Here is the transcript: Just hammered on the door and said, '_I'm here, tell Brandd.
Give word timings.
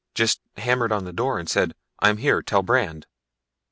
Just 0.15 0.41
hammered 0.57 0.91
on 0.91 1.05
the 1.05 1.13
door 1.13 1.37
and 1.37 1.47
said, 1.47 1.75
'_I'm 2.01 2.17
here, 2.17 2.41
tell 2.41 2.63
Brandd. 2.63 3.05